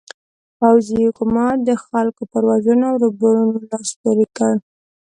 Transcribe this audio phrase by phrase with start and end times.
[0.57, 4.53] پوځي حکومت د خلکو پر وژنو او ربړونو لاس پورې کړ.